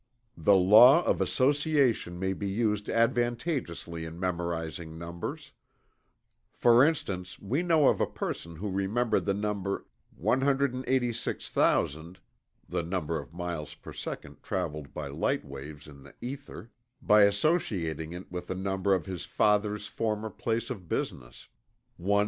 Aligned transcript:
The 0.37 0.55
law 0.55 1.03
of 1.03 1.21
Association 1.21 2.17
may 2.17 2.33
be 2.33 2.47
used 2.49 2.89
advantageously 2.89 4.03
in 4.03 4.19
memorizing 4.19 4.97
numbers; 4.97 5.51
for 6.51 6.83
instance 6.83 7.37
we 7.37 7.61
know 7.61 7.87
of 7.87 8.01
a 8.01 8.07
person 8.07 8.55
who 8.55 8.71
remembered 8.71 9.25
the 9.25 9.35
number 9.35 9.85
186,000 10.17 12.17
(the 12.67 12.81
number 12.81 13.19
of 13.21 13.31
miles 13.31 13.75
per 13.75 13.93
second 13.93 14.41
traveled 14.41 14.91
by 14.91 15.05
light 15.07 15.45
waves 15.45 15.87
in 15.87 16.01
the 16.01 16.15
ether) 16.19 16.71
by 17.03 17.21
associating 17.25 18.11
it 18.11 18.31
with 18.31 18.47
the 18.47 18.55
number 18.55 18.95
of 18.95 19.05
his 19.05 19.25
father's 19.25 19.85
former 19.85 20.31
place 20.31 20.71
of 20.71 20.89
business, 20.89 21.47
"186." 21.97 22.19